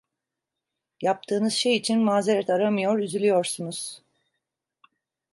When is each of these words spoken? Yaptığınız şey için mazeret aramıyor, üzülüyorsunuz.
Yaptığınız 1.01 1.53
şey 1.53 1.75
için 1.75 1.99
mazeret 1.99 2.49
aramıyor, 2.49 2.99
üzülüyorsunuz. 2.99 4.01